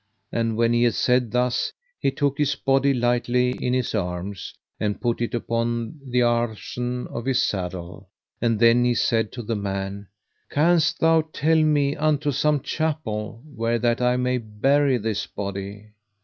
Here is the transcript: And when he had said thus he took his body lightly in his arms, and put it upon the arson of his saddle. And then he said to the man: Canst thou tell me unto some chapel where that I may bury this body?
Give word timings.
And 0.31 0.57
when 0.57 0.73
he 0.73 0.81
had 0.81 0.95
said 0.95 1.29
thus 1.29 1.71
he 1.99 2.09
took 2.09 2.39
his 2.39 2.55
body 2.55 2.91
lightly 2.91 3.51
in 3.51 3.71
his 3.75 3.93
arms, 3.93 4.55
and 4.79 4.99
put 4.99 5.21
it 5.21 5.35
upon 5.35 5.99
the 6.03 6.23
arson 6.23 7.05
of 7.11 7.25
his 7.27 7.39
saddle. 7.39 8.09
And 8.41 8.57
then 8.59 8.83
he 8.83 8.95
said 8.95 9.31
to 9.33 9.43
the 9.43 9.55
man: 9.55 10.07
Canst 10.49 11.01
thou 11.01 11.21
tell 11.31 11.61
me 11.61 11.95
unto 11.95 12.31
some 12.31 12.61
chapel 12.61 13.43
where 13.45 13.77
that 13.77 14.01
I 14.01 14.17
may 14.17 14.39
bury 14.39 14.97
this 14.97 15.27
body? 15.27 15.89